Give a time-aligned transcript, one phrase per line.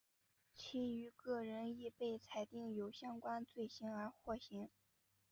[0.55, 4.67] 其余各人亦被裁定有相关罪行而获刑。